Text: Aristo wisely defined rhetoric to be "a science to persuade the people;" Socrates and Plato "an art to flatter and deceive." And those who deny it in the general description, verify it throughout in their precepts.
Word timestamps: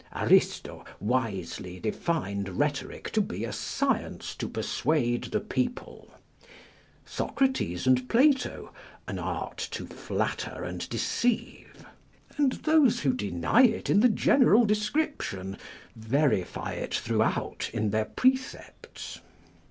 Aristo 0.15 0.83
wisely 0.99 1.79
defined 1.79 2.49
rhetoric 2.57 3.11
to 3.11 3.21
be 3.21 3.45
"a 3.45 3.53
science 3.53 4.33
to 4.33 4.49
persuade 4.49 5.25
the 5.25 5.39
people;" 5.39 6.11
Socrates 7.05 7.85
and 7.85 8.09
Plato 8.09 8.73
"an 9.07 9.19
art 9.19 9.57
to 9.69 9.85
flatter 9.85 10.63
and 10.63 10.89
deceive." 10.89 11.85
And 12.35 12.53
those 12.53 13.01
who 13.01 13.13
deny 13.13 13.61
it 13.61 13.91
in 13.91 13.99
the 13.99 14.09
general 14.09 14.65
description, 14.65 15.55
verify 15.95 16.71
it 16.71 16.95
throughout 16.95 17.69
in 17.71 17.91
their 17.91 18.05
precepts. 18.05 19.19